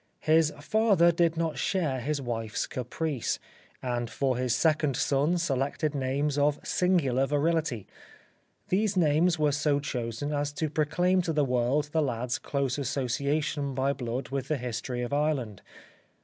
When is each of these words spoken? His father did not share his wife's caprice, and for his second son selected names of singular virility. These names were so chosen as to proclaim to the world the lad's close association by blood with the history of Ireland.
His 0.21 0.51
father 0.59 1.11
did 1.11 1.37
not 1.37 1.59
share 1.59 1.99
his 1.99 2.19
wife's 2.19 2.65
caprice, 2.65 3.37
and 3.83 4.09
for 4.09 4.35
his 4.35 4.55
second 4.55 4.97
son 4.97 5.37
selected 5.37 5.93
names 5.93 6.39
of 6.39 6.59
singular 6.63 7.27
virility. 7.27 7.85
These 8.69 8.97
names 8.97 9.37
were 9.37 9.51
so 9.51 9.79
chosen 9.79 10.33
as 10.33 10.53
to 10.53 10.71
proclaim 10.71 11.21
to 11.21 11.33
the 11.33 11.45
world 11.45 11.91
the 11.91 12.01
lad's 12.01 12.39
close 12.39 12.79
association 12.79 13.75
by 13.75 13.93
blood 13.93 14.29
with 14.29 14.47
the 14.47 14.57
history 14.57 15.03
of 15.03 15.13
Ireland. 15.13 15.61